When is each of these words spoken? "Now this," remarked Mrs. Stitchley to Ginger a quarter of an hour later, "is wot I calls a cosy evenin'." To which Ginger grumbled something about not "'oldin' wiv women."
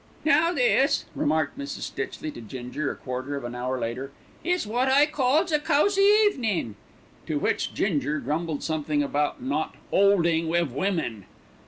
"Now 0.25 0.51
this," 0.51 1.05
remarked 1.13 1.59
Mrs. 1.59 1.81
Stitchley 1.81 2.31
to 2.33 2.41
Ginger 2.41 2.89
a 2.91 2.95
quarter 2.95 3.35
of 3.35 3.43
an 3.43 3.53
hour 3.53 3.77
later, 3.79 4.11
"is 4.43 4.65
wot 4.65 4.87
I 4.89 5.05
calls 5.05 5.51
a 5.51 5.59
cosy 5.59 6.01
evenin'." 6.01 6.73
To 7.27 7.37
which 7.37 7.71
Ginger 7.75 8.17
grumbled 8.19 8.63
something 8.63 9.03
about 9.03 9.43
not 9.43 9.75
"'oldin' 9.93 10.47
wiv 10.47 10.73
women." 10.73 11.25